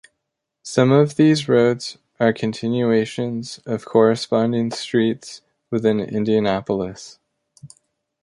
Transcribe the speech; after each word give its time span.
Some 0.63 0.91
of 0.91 1.15
these 1.15 1.47
roads 1.47 1.99
are 2.19 2.33
continuations 2.33 3.59
of 3.67 3.85
corresponding 3.85 4.71
streets 4.71 5.43
within 5.69 5.99
Indianapolis. 5.99 7.19